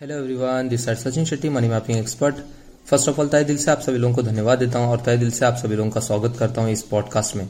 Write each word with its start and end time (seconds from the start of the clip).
Hello 0.00 0.14
everyone 0.14 0.68
this 0.68 0.84
side 0.84 0.98
Sachin 0.98 1.24
Shetty 1.24 1.48
money 1.48 1.68
mapping 1.68 1.98
expert 1.98 2.36
first 2.86 3.08
of 3.08 3.20
all 3.20 3.28
तय 3.28 3.44
दिल 3.44 3.56
से 3.56 3.70
आप 3.70 3.80
सभी 3.80 3.98
लोगों 3.98 4.14
को 4.14 4.22
धन्यवाद 4.22 4.58
देता 4.58 4.78
हूँ 4.78 4.88
और 4.88 5.00
तय 5.00 5.16
दिल 5.16 5.30
से 5.30 5.44
आप 5.46 5.56
सभी 5.56 5.76
लोगों 5.76 5.90
का 5.90 6.00
स्वागत 6.00 6.36
करता 6.38 6.62
हूँ 6.62 6.70
इस 6.70 6.82
पॉडकास्ट 6.84 7.36
में 7.36 7.48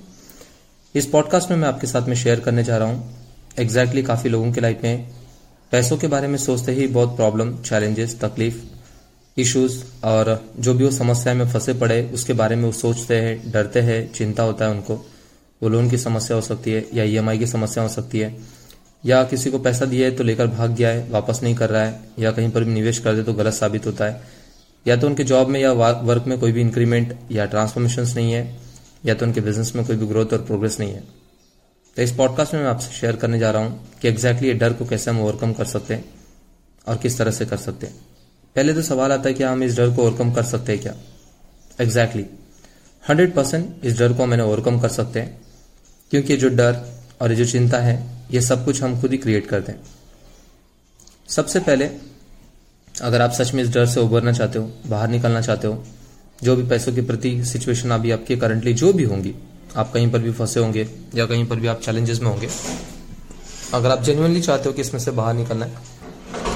इस 0.95 1.07
पॉडकास्ट 1.07 1.51
में 1.51 1.57
मैं 1.57 1.69
आपके 1.69 1.87
साथ 1.87 2.09
में 2.09 2.15
शेयर 2.15 2.41
करने 2.41 2.65
जा 2.65 2.77
रहा 2.77 2.89
हूँ 2.89 2.99
एग्जैक्टली 3.59 3.63
exactly 3.63 4.07
काफ़ी 4.07 4.31
लोगों 4.31 4.53
के 4.53 4.61
लाइफ 4.61 4.83
में 4.83 5.09
पैसों 5.73 5.97
के 5.97 6.07
बारे 6.07 6.29
में 6.29 6.37
सोचते 6.39 6.73
ही 6.73 6.87
बहुत 6.89 7.17
प्रॉब्लम 7.17 7.57
चैलेंजेस 7.61 8.19
तकलीफ़ 8.21 8.61
इश्यूज़ 9.37 9.83
और 10.07 10.39
जो 10.59 10.75
भी 10.75 10.85
वो 10.85 10.91
समस्या 10.93 11.35
में 11.35 11.47
फंसे 11.53 11.75
पड़े 11.77 12.03
उसके 12.15 12.33
बारे 12.35 12.57
में 12.57 12.65
वो 12.65 12.73
सोचते 12.75 13.21
हैं 13.21 13.53
डरते 13.53 13.81
हैं 13.83 14.01
चिंता 14.13 14.43
होता 14.43 14.65
है 14.65 14.71
उनको 14.71 15.05
वो 15.63 15.69
लोन 15.69 15.91
की 15.91 15.99
समस्या 15.99 16.37
हो 16.37 16.43
सकती 16.43 16.73
है 16.73 16.85
या 16.95 17.05
ईएमआई 17.05 17.39
की 17.39 17.47
समस्या 17.49 17.83
हो 17.83 17.89
सकती 17.91 18.19
है 18.19 18.37
या 19.05 19.23
किसी 19.25 19.51
को 19.51 19.59
पैसा 19.59 19.85
दिया 19.85 20.09
है 20.09 20.15
तो 20.17 20.25
लेकर 20.25 20.47
भाग 20.47 20.71
गया 20.71 20.89
है, 20.89 21.09
वापस 21.11 21.41
नहीं 21.43 21.55
कर 21.55 21.71
रहा 21.71 21.83
है, 21.83 22.01
या 22.19 22.31
कहीं 22.33 22.51
पर 22.51 22.65
भी 22.65 22.73
निवेश 22.73 22.99
कर 22.99 23.15
दे 23.15 23.23
तो 23.23 23.33
गलत 23.33 23.55
साबित 23.55 23.87
होता 23.87 24.05
है। 24.05 24.23
या 24.87 24.97
तो 24.97 25.07
उनके 25.07 25.25
जॉब 25.25 25.49
में 25.49 25.61
या 25.61 25.73
वर्क 25.73 26.25
में 26.27 26.39
कोई 26.41 26.53
भी 26.53 26.61
इंक्रीमेंट 26.61 27.17
या 27.33 27.45
ट्रांसफॉर्मेशन 27.47 28.07
नहीं 28.17 28.33
है, 28.33 28.57
या 29.07 29.15
तो 29.15 29.27
उनके 29.27 29.41
बिज़नेस 29.41 29.75
में 29.77 29.85
कोई 29.87 29.97
भी 29.97 30.07
ग्रोथ 30.07 30.33
और 30.33 30.43
प्रोग्रेस 30.43 30.79
नहीं 30.81 30.93
है। 30.93 31.03
तो 31.97 32.03
इस 32.03 32.13
पॉडकास्ट 32.13 32.55
में 32.55 32.61
मैं 32.61 32.69
आपसे 32.69 32.93
शेयर 32.93 33.17
करने 33.17 33.39
जा 33.39 33.51
रहा 33.51 33.63
हूँ 33.63 33.99
कि 34.03 34.09
एग्जैक्टली 34.09 34.49
ये 34.49 34.55
डर 34.55 34.73
को 34.73 34.87
कैसे 34.87 35.11
हम 35.11 35.21
ओवरकम 35.21 35.53
कर 35.53 35.65
सकते 35.65 35.95
हैं 35.95 36.05
और 36.87 36.97
किस 36.97 37.19
तरह 37.19 37.31
से 37.31 37.47
कर 37.47 37.57
सकते 37.57 37.87
हैं। 37.87 37.95
पहले 38.57 38.75
तो 38.75 38.83
सवाल 38.83 39.13
आता 39.13 39.29
है 39.29 39.35
कि 39.35 39.43
हम 39.45 39.63
इस 39.63 39.77
डर 39.77 39.95
को 39.97 40.03
ओवरकम 40.03 40.33
कर 40.33 40.43
सकते 40.45 40.73
हैं 40.73 40.81
क्या? 40.83 40.95
एग्जैक्टली 41.81 42.25
हंड्रेड 43.05 43.35
परसेंट 43.35 43.85
इस 43.85 43.99
डर 43.99 44.13
को 44.13 44.27
मैंने 44.27 44.43
ओवरकम 44.43 44.81
कर 44.81 44.89
सकते 44.89 45.21
हैं, 45.21 45.41
क्योंकि 46.13 46.37
जो 46.37 46.49
डर 46.51 46.81
और 47.21 47.31
ये 47.31 47.37
जो 47.37 47.45
चिंता 47.45 47.79
है 47.79 48.03
ये 48.31 48.41
सब 48.41 48.65
कुछ 48.65 48.83
हम 48.83 49.01
खुद 49.01 49.13
ही 49.13 49.19
क्रिएट 49.19 49.47
करते 49.47 49.73
हैं। 49.73 49.83
सबसे 51.29 51.61
पहले, 51.61 51.91
अगर 52.95 53.23
आप 53.23 53.31
सच 53.33 53.53
में 53.55 53.63
इस 53.63 53.69
डर 53.71 53.87
से 53.87 54.01
उभरना 54.01 54.33
चाहते 54.33 54.59
हो, 54.59 54.71
बाहर 54.87 55.09
निकलना 55.09 55.41
चाहते 55.41 55.67
हो, 55.67 55.83
जो 56.39 56.57
भी 56.57 56.63
पैसों 56.69 56.93
के 56.95 57.03
प्रति 57.03 57.45
सिचुएशन 57.45 57.91
अभी 57.91 58.11
आपकी 58.11 58.37
करंटली 58.37 58.75
जो 58.75 58.93
भी 58.93 59.05
होंगी, 59.05 59.35
आप 59.77 59.93
कहीं 59.93 60.11
पर 60.11 60.19
भी 60.19 60.33
फंसे 60.33 60.61
होंगे 60.61 60.89
या 61.15 61.27
कहीं 61.27 61.47
पर 61.47 61.57
भी 61.57 61.67
आप 61.67 61.81
चैलेंजेस 61.81 62.21
में 62.21 62.29
होंगे, 62.29 62.49
अगर 63.75 63.91
आप 63.91 64.03
जेन्युइनली 64.03 64.41
चाहते 64.43 64.69
हो 64.69 64.73
कि 64.75 64.81
इसमें 64.81 65.01
से 65.01 65.11
बाहर 65.13 65.35
निकलना 65.35 65.67
है, 65.67 65.83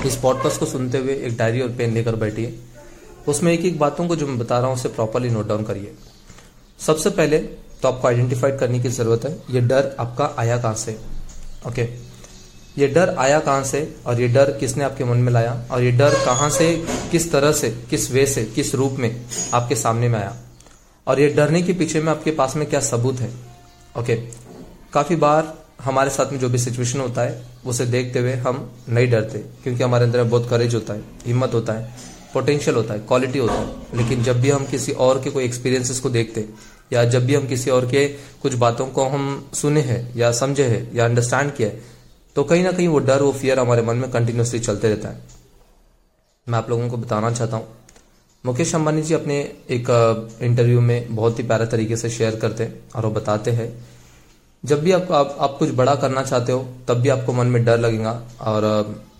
इस 0.06 0.16
पॉडकास्ट 0.16 0.60
को 0.60 0.66
सुनते 0.66 0.98
हुए 0.98 1.14
एक 1.16 1.36
डायरी 1.36 1.60
और 1.60 1.68
पेन 1.68 1.94
लेकर 1.94 2.16
बैठिए। 2.16 2.58
उसमें 3.28 3.52
एक 3.52 3.64
एक 3.64 3.78
बातों 3.78 4.06
को 4.08 4.16
जो 4.16 4.26
मैं 4.26 4.38
बता 4.38 4.58
रहा 4.58 4.66
हूँ, 4.66 4.76
उसे 4.76 4.88
प्रॉपरली 4.90 5.30
नोट 5.30 5.48
डाउन 5.48 5.64
करिए। 5.64 5.94
सबसे 6.80 7.10
पहले 7.10 7.38
तो 7.82 7.88
आपको 7.88 8.08
आइडेंटिफाइड 8.08 8.58
करने 8.58 8.80
की 8.80 8.88
ज़रूरत 8.90 9.24
है, 9.24 9.38
ये 9.50 9.60
डर 9.62 9.94
आपका 10.00 10.34
आया 10.38 10.58
कहाँ 10.58 10.74
से 10.76 10.98
ओके 11.66 11.82
ये 12.78 12.86
डर 12.88 13.14
आया 13.18 13.38
कहाँ 13.40 13.64
से 13.64 13.96
और 14.06 14.20
ये 14.20 14.28
डर 14.28 14.50
किसने 14.50 14.84
आपके 14.84 15.04
मन 15.04 15.16
में 15.16 15.32
लाया 15.32 15.52
और 15.70 15.82
ये 15.82 15.90
डर 15.90 16.14
कहाँ 16.24 16.50
से, 16.50 16.84
किस 17.10 17.30
तरह 17.32 17.52
से, 17.52 17.70
किस 17.90 18.10
वे 18.10 18.26
से, 18.26 18.44
किस 18.44 18.74
रूप 18.74 18.92
में 18.92 19.26
आपके 19.54 19.74
सामने 19.74 20.08
में 20.08 20.18
आया? 20.18 20.36
और 21.06 21.20
ये 21.20 21.28
डरने 21.28 21.62
के 21.62 21.72
पीछे 21.72 22.00
में 22.00 22.10
आपके 22.12 22.30
पास 22.30 22.56
में 22.56 22.68
क्या 22.68 22.80
सबूत 22.80 23.20
है? 23.20 23.30
ओके 23.98 24.16
काफ़ी 24.92 25.16
बार 25.16 25.54
हमारे 25.80 26.10
साथ 26.10 26.32
में 26.32 26.38
जो 26.38 26.48
भी 26.48 26.58
सिचुएशन 26.58 27.00
होता 27.00 27.22
है, 27.22 27.42
उसे 27.66 27.86
देखते 27.86 28.18
हुए 28.18 28.32
हम 28.34 28.70
नहीं 28.88 29.10
डरते, 29.10 29.38
क्योंकि 29.38 29.82
हमारे 29.82 30.04
अंदर 30.04 30.24
बहुत 30.24 30.48
करेज 30.50 30.74
होता 30.74 30.94
है, 30.94 31.02
हिम्मत 31.26 31.54
होता 31.54 31.72
है 31.72 31.94
पोटेंशियल 32.34 32.76
होता 32.76 32.94
है 32.94 33.00
क्वालिटी 33.00 33.38
होता 33.38 33.54
है। 33.54 33.96
लेकिन 33.96 34.22
जब 34.22 34.40
भी 34.40 34.50
हम 34.50 34.66
किसी 34.66 34.92
और 34.92 35.22
के 35.22 35.30
कोई 35.30 35.44
एक्सपीरियंसेस 35.44 36.00
को 36.00 36.10
देखते 36.10 36.40
या 36.92 37.04
जब 37.04 37.26
भी 37.26 37.34
हम 37.34 37.46
किसी 37.46 37.70
और 37.70 37.86
के 37.86 38.06
कुछ 38.42 38.54
बातों 38.56 38.86
को 38.86 39.04
हम 39.08 39.50
सुने 39.54 39.80
हैं 39.80 40.00
या 40.16 40.30
समझे 40.32 40.64
हैं 40.64 40.82
या 40.94 41.04
अंडरस्टैंड 41.04 41.52
किया 41.54 41.68
है 41.68 41.80
तो 42.36 42.44
कहीं 42.44 42.62
ना 42.64 42.72
कहीं 42.72 42.88
वो 42.88 42.98
डर 43.00 43.22
वो 43.22 43.32
फियर 43.32 43.58
हमारे 43.60 43.82
मन 43.82 43.96
में 43.96 44.10
कंटिन्यूसली 44.10 44.58
चलते 44.60 44.88
रहता 44.88 45.08
है। 45.08 45.20
मैं 46.46 46.58
आप 46.58 46.70
लोगों 46.70 46.88
को 46.88 46.96
बताना 46.96 47.30
चाहता 47.32 47.56
हूँ। 47.56 47.66
मुकेश 48.44 48.74
अंबानी 48.74 49.02
जी 49.02 49.14
अपने 49.14 49.38
एक 49.70 49.86
इंटरव्यू 50.42 50.80
में 50.80 51.14
बहुत 51.16 51.38
ही 51.38 51.44
प्यारे 51.44 51.66
तरीके 51.66 51.96
से 51.96 52.10
शेयर 52.10 52.36
करते 52.36 52.64
हैं 52.64 52.80
और 52.96 53.06
वो 53.06 53.10
बताते 53.10 53.50
हैं। 53.50 53.72
जब 54.64 54.82
भी 54.82 54.92
आप, 54.92 55.12
आप 55.12 55.36
आप 55.40 55.56
कुछ 55.58 55.70
बड़ा 55.70 55.94
करना 55.94 56.22
चाहते 56.22 56.52
हो 56.52 56.66
तब 56.88 57.00
भी 57.00 57.08
आपको 57.08 57.32
मन 57.32 57.46
में 57.46 57.64
डर 57.64 57.78
लगेगा 57.78 58.12
और 58.42 58.64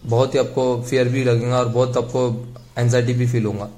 बहुत 0.05 0.35
ही 0.35 0.39
आपको 0.39 0.65
फियर 0.83 1.09
भी 1.09 1.25
लगेगा 1.25 1.59
और 1.59 1.69
बहुत 1.69 1.97
आपको 1.97 2.23
एंजाइटी 2.79 3.13
भी 3.13 3.27
फील 3.27 3.47
होगा। 3.47 3.69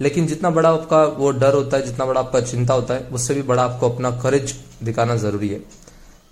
लेकिन 0.00 0.26
जितना 0.26 0.50
बड़ा 0.50 0.68
आपका 0.68 1.02
वो 1.04 1.30
डर 1.30 1.54
होता 1.54 1.76
है, 1.76 1.82
जितना 1.82 2.04
बड़ा 2.04 2.20
आपका 2.20 2.40
चिंता 2.40 2.74
होता 2.74 2.94
है, 2.94 3.00
उससे 3.02 3.34
भी 3.34 3.42
बड़ा 3.42 3.62
आपको 3.62 3.88
अपना 3.90 4.10
करेज 4.20 4.54
दिखाना 4.82 5.16
ज़रूरी 5.16 5.48
है। 5.48 5.60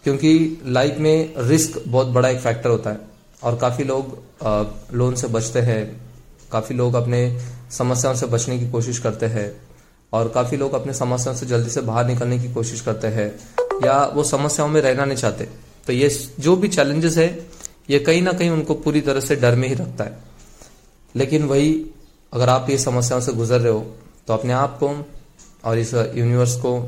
क्योंकि 0.04 0.62
लाइफ 0.66 0.98
में 0.98 1.34
रिस्क 1.38 1.82
बहुत 1.88 2.06
बड़ा 2.06 2.28
एक 2.28 2.38
फैक्टर 2.38 2.70
होता 2.70 2.90
है 2.90 2.98
और 3.42 3.56
काफ़ी 3.56 3.84
लोग 3.84 4.18
लोन 4.94 5.14
से 5.14 5.28
बचते 5.28 5.60
हैं, 5.60 6.00
काफ़ी 6.52 6.74
लोग 6.76 6.94
अपने 6.94 7.20
समस्याओं 7.70 8.14
से 8.14 8.26
बचने 8.26 8.58
की 8.58 8.70
कोशिश 8.70 8.98
करते 8.98 9.26
हैं 9.26 9.50
और 10.12 10.28
काफ़ी 10.28 10.56
लोग 10.56 10.74
अपने 10.74 10.92
समस्याओं 10.94 11.36
से 11.36 11.46
जल्दी 11.46 11.70
से 11.70 11.80
बाहर 11.80 12.06
निकलने 12.06 12.38
की 12.38 12.52
कोशिश 12.52 12.80
करते 12.80 13.06
हैं 13.08 13.28
या 13.84 14.04
वो 14.06 14.24
समस्याओं 14.24 14.68
में 14.68 14.80
रहना 14.80 15.04
नहीं 15.04 15.16
चाहते। 15.16 15.48
तो 15.86 15.92
ये 15.92 16.08
जो 16.40 16.56
भी 16.56 16.68
चैलेंजेस 16.68 17.16
है, 17.18 17.28
ये 17.90 17.98
कहीं 17.98 18.22
ना 18.22 18.32
कहीं 18.32 18.50
उनको 18.50 18.74
पूरी 18.74 19.00
तरह 19.00 19.20
से 19.20 19.36
डर 19.36 19.54
में 19.54 19.68
ही 19.68 19.74
रखता 19.74 20.04
है। 20.04 20.18
लेकिन 21.14 21.44
वही 21.44 21.70
अगर 22.32 22.48
आप 22.48 22.70
ये 22.70 22.78
समस्याओं 22.78 23.20
से 23.20 23.32
गुजर 23.32 23.60
रहे 23.60 23.72
हो 23.72 23.80
तो 24.28 24.32
अपने 24.34 24.52
आप 24.52 24.78
को 24.78 24.88
और 25.64 25.78
इस 25.78 25.92
यूनिवर्स 25.94 26.54
को, 26.56 26.78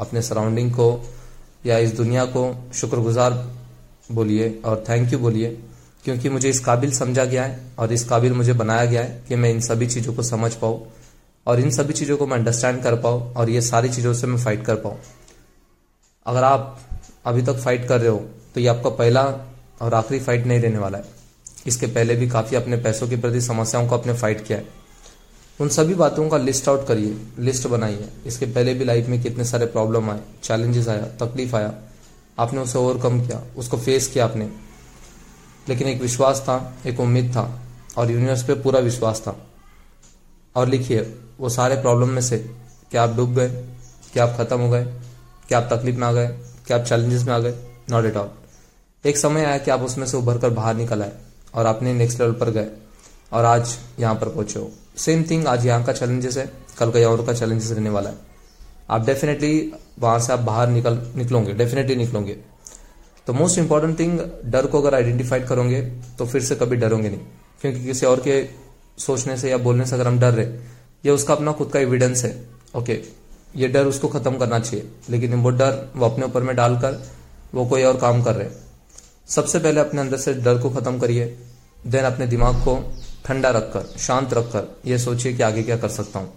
अपने 0.00 0.22
सराउंडिंग 0.22 0.70
को 0.72 1.04
या 1.66 1.78
इस 1.78 1.92
दुनिया 1.96 2.24
को 2.26 2.42
शुक्रगुजार 2.74 3.32
बोलिए 4.12 4.48
और 4.64 4.84
थैंक 4.88 5.12
यू 5.12 5.18
बोलिए, 5.18 5.48
क्योंकि 6.04 6.28
मुझे 6.28 6.50
इस 6.50 6.60
काबिल 6.60 6.92
समझा 6.92 7.24
गया 7.24 7.44
है 7.44 7.60
और 7.78 7.92
इस 7.92 8.04
काबिल 8.04 8.32
मुझे 8.32 8.52
बनाया 8.54 8.84
गया 8.84 9.02
है 9.02 9.22
कि 9.28 9.36
मैं 9.36 9.50
इन 9.50 9.60
सभी 9.60 9.86
चीज़ों 9.86 10.14
को 10.14 10.22
समझ 10.22 10.52
पाऊँ 10.54 10.80
और 11.46 11.60
इन 11.60 11.70
सभी 11.70 11.92
चीज़ों 11.92 12.16
को 12.16 12.26
मैं 12.26 12.36
अंडरस्टैंड 12.36 12.82
कर 12.82 12.96
पाऊँ 13.00 13.32
और 13.34 13.50
ये 13.50 13.60
सारी 13.62 13.88
चीज़ों 13.88 14.12
से 14.14 14.26
मैं 14.26 14.38
फाइट 14.38 14.64
कर 14.64 14.74
पाऊँ। 14.76 14.98
अगर 16.26 16.44
आप 16.44 16.78
अभी 17.26 17.42
तक 17.42 17.56
फाइट 17.56 17.88
कर 17.88 18.00
रहे 18.00 18.10
हो 18.10 18.24
तो 18.54 18.60
ये 18.60 18.68
आपका 18.68 18.90
पहला 18.92 19.22
और 19.82 19.94
आखिरी 19.94 20.20
फाइट 20.20 20.46
नहीं 20.46 20.60
रहने 20.60 20.78
वाला 20.78 20.98
है। 20.98 21.04
इसके 21.66 21.86
पहले 21.88 22.16
भी 22.16 22.28
काफ़ी 22.28 22.56
अपने 22.56 22.76
पैसों 22.78 23.08
के 23.08 23.16
प्रति 23.16 23.40
समस्याओं 23.40 23.88
को 23.88 23.98
अपने 23.98 24.14
फाइट 24.14 24.46
किया 24.46 24.58
है। 24.58 24.81
उन 25.60 25.68
सभी 25.68 25.94
बातों 25.94 26.28
का 26.28 26.36
लिस्ट 26.36 26.68
आउट 26.68 26.86
करिए 26.86 27.16
लिस्ट 27.38 27.66
बनाइए। 27.66 28.08
इसके 28.26 28.46
पहले 28.46 28.74
भी 28.74 28.84
लाइफ 28.84 29.06
में 29.06 29.22
कितने 29.22 29.44
सारे 29.44 29.66
प्रॉब्लम 29.66 30.10
आए 30.10 30.20
चैलेंजेस 30.42 30.88
आया, 30.88 31.02
तकलीफ़ 31.02 31.56
आया, 31.56 31.74
आपने 32.38 32.60
उसे 32.60 32.78
ओवरकम 32.78 33.20
किया, 33.26 33.42
उसको 33.56 33.78
फेस 33.78 34.08
किया 34.08 34.24
आपने। 34.24 34.50
लेकिन 35.68 35.88
एक 35.88 36.02
विश्वास 36.02 36.40
था, 36.40 36.74
एक 36.86 37.00
उम्मीद 37.00 37.30
था, 37.30 37.60
और 37.98 38.10
यूनिवर्स 38.10 38.42
पे 38.42 38.54
पूरा 38.54 38.80
विश्वास 38.80 39.20
था। 39.20 39.36
और 40.56 40.68
लिखिए, 40.68 41.00
वो 41.40 41.48
सारे 41.48 41.76
प्रॉब्लम 41.76 42.08
में 42.08 42.22
से 42.22 42.38
क्या 42.90 43.02
आप 43.02 43.16
डूब 43.16 43.34
गए, 43.34 43.48
क्या 44.12 44.24
आप 44.24 44.36
खत्म 44.38 44.60
हो 44.60 44.70
गए, 44.70 44.84
क्या 45.48 45.58
आप 45.58 45.68
तकलीफ़ 45.72 45.96
में 45.96 46.06
आ 46.06 46.12
गए, 46.12 46.26
क्या 46.66 46.76
आप 46.76 46.84
चैलेंजेस 46.84 47.22
में 47.22 47.34
आ 47.34 47.38
गए? 47.38 47.54
नॉट 47.90 48.04
एट 48.04 48.16
ऑल 48.16 48.30
एक 49.04 49.16
समय 49.16 49.44
आया 49.44 49.58
कि 49.58 49.70
आप 49.70 49.80
उसमें 49.80 50.06
से 50.06 50.16
उभर 50.16 50.38
कर 50.38 50.50
बाहर 50.50 50.74
निकल 50.74 51.02
आए 51.02 51.12
और 51.54 51.66
आपने 51.66 51.92
नेक्स्ट 51.94 52.20
लेवल 52.20 52.32
पर 52.32 52.50
गए 52.50 52.68
और 53.32 53.44
आज 53.44 53.78
यहाँ 54.00 54.14
पर 54.14 54.28
पहुँचे 54.28 54.58
हो। 54.58 54.70
सेम 54.96 55.22
थिंग 55.24 55.46
आज 55.46 55.64
यहाँ 55.66 55.84
का 55.84 55.92
चैलेंजेस 55.92 56.36
है 56.36 56.44
कल 56.78 56.90
का 56.90 57.00
और 57.08 57.24
का 57.26 57.32
चैलेंजेस 57.32 57.70
रहने 57.70 57.90
वाला 57.90 58.10
है। 58.10 58.16
आप 58.90 59.06
डेफिनेटली 59.06 59.72
वहाँ 59.98 60.18
से 60.18 60.32
आप 60.32 60.40
बाहर 60.40 60.68
निकल, 60.68 60.98
निकलोगे 61.16 61.52
डेफिनेटली 61.52 61.96
निकलोगे। 61.96 62.36
तो 63.26 63.32
मोस्ट 63.32 63.58
इंपॉर्टेंट 63.58 63.98
थिंग 63.98 64.18
डर 64.44 64.66
को 64.66 64.80
अगर 64.80 64.94
आइडेंटिफाइड 64.94 65.46
करोगे 65.46 65.80
तो 66.18 66.26
फिर 66.26 66.42
से 66.42 66.54
कभी 66.54 66.76
डरोगे 66.76 67.08
नहीं। 67.08 67.20
क्योंकि 67.60 67.84
किसी 67.84 68.06
और 68.06 68.20
के 68.20 68.44
सोचने 68.98 69.36
से 69.36 69.50
या 69.50 69.56
बोलने 69.58 69.86
से 69.86 69.94
अगर 69.94 70.06
हम 70.06 70.18
डर 70.18 70.32
रहे, 70.32 70.46
ये 71.04 71.10
उसका 71.10 71.34
अपना 71.34 71.52
खुद 71.52 71.70
का 71.72 71.80
एविडेंस 71.80 72.24
है 72.24 72.36
ओके 72.76 73.00
ये 73.56 73.68
डर 73.68 73.86
उसको 73.86 74.08
खत्म 74.08 74.36
करना 74.38 74.58
चाहिए। 74.58 74.88
लेकिन 75.10 75.34
वो 75.34 75.50
डर 75.52 75.92
वो 75.96 76.08
अपने 76.08 76.24
ऊपर 76.24 76.42
में 76.42 76.54
डालकर 76.56 77.02
वो 77.54 77.64
कोई 77.66 77.82
और 77.82 77.96
काम 77.96 78.22
कर 78.22 78.34
रहे 78.34 78.48
सबसे 79.28 79.58
पहले 79.58 79.80
अपने 79.80 80.00
अंदर 80.00 80.16
से 80.16 80.34
डर 80.34 80.58
को 80.58 80.70
खत्म 80.70 80.98
करिए 80.98 81.24
देन 81.86 82.04
अपने 82.04 82.26
दिमाग 82.26 82.54
को 82.58 82.76
ठंडा 83.24 83.50
रखकर, 83.50 83.98
शांत 83.98 84.34
रखकर 84.34 84.76
यह 84.86 84.98
सोचिए 84.98 85.32
कि 85.32 85.42
आगे 85.42 85.62
क्या 85.62 85.76
कर 85.76 85.88
सकता 85.88 86.18
हूँ। 86.18 86.32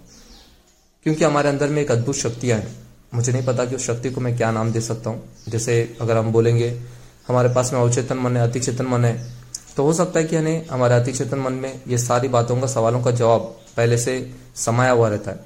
क्योंकि 1.02 1.24
हमारे 1.24 1.48
अंदर 1.48 1.68
में 1.68 1.82
एक 1.82 1.90
अद्भुत 1.90 2.14
शक्तियाँ 2.14 2.58
हैं। 2.58 2.76
मुझे 3.14 3.32
नहीं 3.32 3.44
पता 3.46 3.64
कि 3.64 3.76
उस 3.76 3.86
शक्ति 3.86 4.10
को 4.10 4.20
मैं 4.20 4.36
क्या 4.36 4.50
नाम 4.50 4.72
दे 4.72 4.80
सकता 4.80 5.10
हूँ। 5.10 5.22
जैसे 5.48 5.96
अगर 6.00 6.16
हम 6.16 6.32
बोलेंगे, 6.32 6.82
हमारे 7.28 7.48
पास 7.48 7.72
में 7.72 7.80
अवचेतन 7.80 8.16
मन 8.16 8.36
है, 8.36 8.50
अतिचेतन 8.50 8.86
मन 8.86 9.04
है 9.04 9.36
तो 9.76 9.82
हो 9.82 9.92
सकता 9.92 10.20
है 10.20 10.26
कि 10.26 10.36
हमें 10.36 10.66
हमारे 10.68 10.94
अतिचेतन 10.94 11.38
मन 11.38 11.52
में 11.52 11.80
ये 11.88 11.98
सारी 11.98 12.28
बातों 12.28 12.60
का, 12.60 12.66
सवालों 12.66 13.02
का 13.02 13.10
जवाब 13.10 13.40
पहले 13.76 13.98
से 13.98 14.34
समाया 14.56 14.90
हुआ 14.90 15.08
रहता 15.08 15.30
है। 15.30 15.40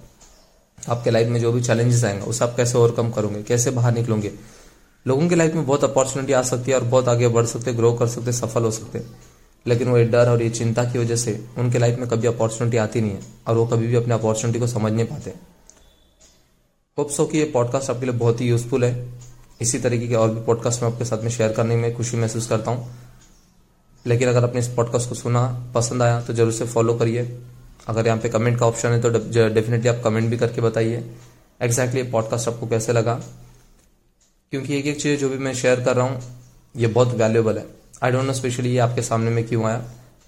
आपके 0.88 1.10
लाइफ 1.10 1.28
में 1.28 1.40
जो 1.40 1.52
भी 1.52 1.62
चैलेंजेस 1.62 2.04
आएँगे, 2.04 2.24
उसे 2.24 2.44
आप 2.44 2.54
कैसे 2.56 2.78
ओवरकम 2.78 3.10
करोगे? 3.10 3.42
कैसे 3.42 3.70
बाहर 3.70 3.94
निकलोगे? 3.94 4.32
लोगों 5.06 5.28
की 5.28 5.34
लाइफ 5.34 5.54
में 5.54 5.66
बहुत 5.66 5.84
अपॉर्चुनिटी 5.84 6.32
आ 6.32 6.42
सकती 6.42 6.70
है 6.70 6.78
और 6.78 6.84
बहुत 6.84 7.08
आगे 7.08 7.28
बढ़ 7.28 7.46
सकते 7.46 7.72
ग्रो 7.72 7.92
कर 7.92 8.06
सकते, 8.06 8.32
सफल 8.32 8.62
हो 8.62 8.70
सकते। 8.70 9.02
लेकिन 9.66 9.88
वो 9.88 9.98
ये 9.98 10.04
डर 10.04 10.28
और 10.28 10.42
ये 10.42 10.50
चिंता 10.50 10.84
की 10.84 10.98
वजह 10.98 11.16
से 11.16 11.32
उनके 11.58 11.78
लाइफ 11.78 11.98
में 11.98 12.08
कभी 12.08 12.26
अपॉर्चुनिटी 12.26 12.76
आती 12.76 13.00
नहीं 13.00 13.12
है 13.12 13.20
और 13.48 13.56
वो 13.56 13.66
कभी 13.66 13.86
भी 13.86 13.94
अपने 13.94 14.14
अपॉर्चुनिटी 14.14 14.58
को 14.58 14.66
समझ 14.66 14.92
नहीं 14.92 15.06
पाते। 15.06 15.34
होप्स 16.98 17.18
हो 17.20 17.26
कि 17.26 17.38
ये 17.38 17.44
पॉडकास्ट 17.44 17.90
आपके 17.90 18.06
लिए 18.06 18.14
बहुत 18.14 18.40
ही 18.40 18.48
यूजफुल 18.48 18.84
है। 18.84 19.08
इसी 19.60 19.78
तरीके 19.78 20.08
के 20.08 20.14
और 20.14 20.30
भी 20.30 20.44
पॉडकास्ट 20.44 20.82
मैं 20.82 20.90
आपके 20.92 21.04
साथ 21.04 21.22
में 21.22 21.30
शेयर 21.30 21.52
करने 21.52 21.76
में 21.76 21.94
खुशी 21.96 22.16
महसूस 22.16 22.46
करता 22.46 22.70
हूँ। 22.70 22.90
लेकिन 24.04 24.28
अगर 24.28 24.44
आपने 24.44 24.60
इस 24.60 24.68
पॉडकास्ट 24.68 25.08
को 25.08 25.14
सुना, 25.14 25.72
पसंद 25.74 26.02
आया 26.02 26.20
तो 26.20 26.32
ज़रूर 26.32 26.52
से 26.52 26.64
फॉलो 26.66 26.94
करिए। 26.94 27.24
अगर 27.88 28.06
यहाँ 28.06 28.18
पे 28.18 28.28
कमेंट 28.28 28.58
का 28.58 28.66
ऑप्शन 28.66 28.88
है 28.88 29.00
तो 29.02 29.10
डेफिनेटली 29.48 29.88
आप 29.88 30.00
कमेंट 30.04 30.30
भी 30.30 30.36
करके 30.36 30.60
बताइए। 30.60 31.04
एग्जैक्टली 31.60 32.02
पॉडकास्ट 32.02 32.48
आपको 32.48 32.66
कैसे 32.66 32.92
लगा? 32.92 33.14
क्योंकि 34.52 34.78
एक 34.78 34.86
एक 34.86 35.00
चीज़ 35.00 35.20
जो 35.20 35.28
भी 35.28 35.38
मैं 35.38 35.54
शेयर 35.54 35.84
कर 35.84 35.96
रहा 35.96 36.06
हूँ, 36.06 36.20
ये 36.74 36.86
बहुत 36.86 37.14
वैल्यूबल 37.14 37.58
है। 37.58 37.66
आई 38.02 38.10
डोंट 38.10 38.24
नो 38.24 38.32
स्पेशली 38.32 38.70
ये 38.70 38.78
आपके 38.78 39.02
सामने 39.02 39.30
में 39.30 39.46
क्यों 39.48 39.64
आया, 39.64 39.82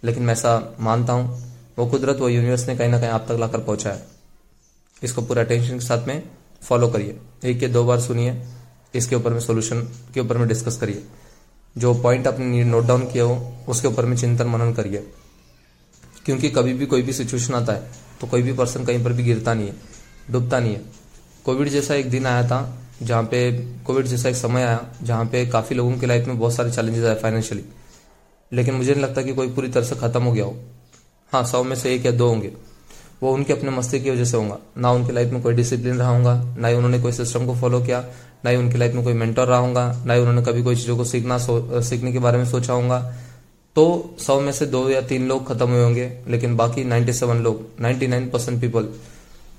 लेकिन 0.05 0.23
मैं 0.23 0.33
ऐसा 0.33 0.77
मानता 0.81 1.13
हूँ, 1.13 1.53
वो 1.79 1.87
कुदरत, 1.87 2.17
वो 2.17 2.29
यूनिवर्स 2.29 2.67
ने 2.69 2.77
कहीं 2.77 2.89
ना 2.89 3.01
कहीं 3.01 3.11
आप 3.11 3.25
तक 3.29 3.39
लाकर 3.41 3.61
पहुँचा 3.61 3.91
है। 3.91 4.07
इसको 5.03 5.23
पूरा 5.23 5.43
अटेंशन 5.43 5.75
के 5.75 5.85
साथ 5.85 6.07
में 6.07 6.23
फॉलो 6.63 6.89
करिए। 6.89 7.19
एक 7.45 7.63
या 7.63 7.69
दो 7.69 7.85
बार 7.85 8.01
सुनिए, 8.01 8.37
इसके 8.95 9.17
ऊपर 9.17 9.33
में 9.33 9.41
सोल्यूशन 9.41 9.81
के 10.15 10.21
ऊपर 10.21 10.39
में 10.39 10.47
डिस्कस 10.49 10.77
करिए। 10.77 11.03
जो 11.77 11.95
पॉइंट 11.95 12.27
आपने 12.27 12.65
नोट 12.65 12.85
डाउन 12.85 13.07
किया 13.07 13.25
हो, 13.25 13.53
उसके 13.69 13.89
ऊपर 13.89 14.05
में 14.05 14.17
चिंतन 14.17 14.47
मनन 14.47 14.73
करिए। 14.73 15.07
क्योंकि 16.25 16.49
कभी 16.51 16.73
भी 16.73 16.87
कोई 16.87 17.03
भी 17.03 17.13
सिचुएशन 17.13 17.55
आता 17.55 17.73
है 17.73 17.91
तो 18.21 18.27
कोई 18.27 18.43
भी 18.43 18.53
पर्सन 18.53 18.85
कहीं 18.85 19.03
पर 19.05 19.13
भी 19.13 19.23
गिरता 19.25 19.55
नहीं 19.55 19.69
है, 19.69 19.75
डूबता 20.31 20.59
नहीं 20.61 20.75
है। 20.75 20.83
कोविड 21.45 21.69
जैसा 21.69 21.95
एक 21.95 22.11
दिन 22.11 22.27
आया 22.27 22.47
था 22.49 22.61
जहाँ 23.03 23.23
पे 23.25 23.51
कोविड 23.87 24.07
जैसा 24.07 24.29
एक 24.29 24.37
समय 24.37 24.63
आया, 24.63 24.81
जहाँ 25.03 25.25
पे 25.25 25.47
काफ़ी 25.47 25.77
लोगों 25.77 25.97
की 25.99 26.07
लाइफ 26.07 26.27
में 26.27 26.39
बहुत 26.39 26.55
सारे 26.55 26.71
चैलेंजेस 26.71 27.05
आए 27.05 27.15
फाइनेंशियली 27.15 27.65
लेकिन 28.53 28.75
मुझे 28.75 28.93
नहीं 28.93 29.03
लगता 29.03 29.23
कि 29.23 29.35
कोई 29.35 29.49
पूरी 29.49 29.69
तरह 29.69 29.85
से 29.85 29.97
खत्म 29.97 30.23
हो 30.23 30.33
गया 30.33 30.45
हो। 30.45 30.57
हाँ 31.33 31.45
सौ 31.45 31.63
में 31.65 31.77
से 31.77 31.95
एक 31.95 32.07
या 32.07 32.13
दो 32.13 32.29
होंगे। 32.29 32.53
वो 33.23 33.33
उनके 33.35 33.53
अपने 33.53 33.71
मस्ती 33.71 34.01
की 34.01 34.11
वजह 34.11 34.25
से 34.25 34.37
होगा। 34.37 34.59
ना 34.79 34.91
उनकी 34.93 35.13
लाइफ 35.13 35.33
में 35.33 35.43
कोई 35.43 35.55
डिसिप्लिन 35.55 35.99
रहा 35.99 36.17
होगा, 36.17 36.35
ना 36.59 36.69
ही 36.69 36.75
उन्होंने 36.75 36.99
कोई 37.01 37.13
सिस्टम 37.13 37.47
को 37.47 37.55
फॉलो 37.55 37.81
किया, 37.81 38.05
ना 38.45 38.51
ही 38.51 38.57
उनकी 38.57 38.79
लाइफ 38.79 38.95
में 38.95 39.05
कोई 39.05 39.13
मेंटर 39.13 39.47
रहा 39.47 39.59
होगा, 39.59 40.03
ना 40.07 40.15
ही 40.15 40.21
उन्होंने 40.21 40.43
कभी 40.43 40.63
कोई 40.63 40.77
चीज़ों 40.77 40.97
को 40.97 41.05
सीखना 41.05 41.39
सीखने 41.39 42.13
के 42.13 42.19
बारे 42.19 42.39
में 42.39 42.45
सोचा 42.45 42.73
होगा। 42.73 43.01
तो 43.77 44.15
सौ 44.19 44.41
में 44.41 44.53
से 44.53 44.67
दो 44.67 44.89
या 44.91 45.01
तीन 45.01 45.29
लोग 45.29 45.47
खत्म 45.49 45.69
हुए 45.71 45.83
होंगे, 45.83 46.11
लेकिन 46.29 46.57
बाकी 46.57 46.85
97 46.85 47.43
लोग 47.43 47.67
99 47.81 48.31
परसेंट 48.31 48.61
पीपल 48.61 48.89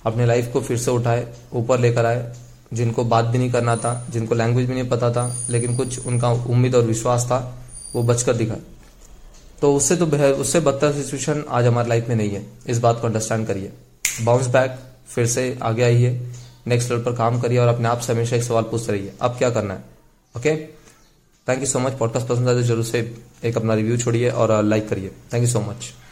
अपने 0.05 0.25
लाइफ 0.25 0.51
को 0.53 0.61
फिर 0.61 0.77
से 0.77 0.91
उठाए, 0.91 1.27
ऊपर 1.53 1.79
लेकर 1.79 2.05
आए 2.05 2.31
जिनको 2.73 3.03
बात 3.05 3.25
भी 3.25 3.37
नहीं 3.37 3.51
करना 3.51 3.75
था, 3.77 3.93
जिनको 4.09 4.35
लैंग्वेज 4.35 4.67
भी 4.67 4.73
नहीं 4.73 4.89
पता 4.89 5.11
था, 5.11 5.25
लेकिन 5.49 5.75
कुछ 5.77 6.05
उनका 6.07 6.29
उम्मीद 6.29 6.75
और 6.75 6.83
विश्वास 6.83 7.25
था, 7.25 7.39
वो 7.95 8.03
बचकर 8.03 8.33
दिखा। 8.33 8.55
तो 9.61 9.73
उससे 9.75 9.95
तो 9.95 10.05
उससे 10.35 10.59
बदतर 10.59 10.93
सिचुएशन 10.93 11.43
आज 11.49 11.65
हमारी 11.65 11.89
लाइफ 11.89 12.09
में 12.09 12.15
नहीं 12.15 12.29
है। 12.29 12.45
इस 12.67 12.79
बात 12.79 12.99
को 13.01 13.07
अंडरस्टैंड 13.07 13.47
करिए। 13.47 13.71
बाउंस 14.21 14.47
बैक 14.47 14.79
फिर 15.07 15.27
से 15.27 15.57
आगे 15.63 15.83
आइए। 15.83 16.19
नेक्स्ट 16.67 16.91
लेवल 16.91 17.03
पर 17.03 17.15
काम 17.15 17.39
करिए 17.41 17.57
और 17.57 17.67
अपने 17.67 17.87
आप 17.87 17.99
से 17.99 18.13
हमेशा 18.13 18.35
एक 18.35 18.43
सवाल 18.43 18.63
पूछते 18.63 18.91
रहिए। 18.91 19.13
अब 19.21 19.37
क्या 19.37 19.49
करना 19.49 19.73
है? 19.73 19.83
Okay 20.35 20.55
thank 21.47 21.59
you 21.59 21.65
so 21.65 21.79
much 21.79 21.93
podcast 21.93 22.27
पसंद 22.27 22.49
आए 22.49 22.55
तो 22.55 22.61
ज़रूर 22.61 22.83
से 22.83 22.99
एक 23.43 23.57
अपना 23.57 23.73
रिव्यू 23.73 23.97
छोड़िए 23.97 24.29
और 24.29 24.61
लाइक 24.63 24.89
करिए। 24.89 25.11
Thank 25.33 25.43
you 25.43 25.49
so 25.49 25.59
much 25.61 25.93